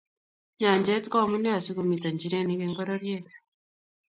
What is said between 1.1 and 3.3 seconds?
ko amune asikomito nchirenik eng' bororiet.